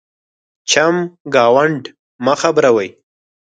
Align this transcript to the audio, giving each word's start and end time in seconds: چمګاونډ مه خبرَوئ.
چمګاونډ 0.69 1.83
مه 2.25 2.33
خبرَوئ. 2.41 2.89